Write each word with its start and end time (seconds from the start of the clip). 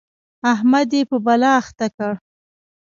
احمد 0.53 0.89
يې 0.97 1.01
په 1.09 1.17
بلا 1.25 1.51
اخته 1.61 1.87
کړ. 1.95 2.13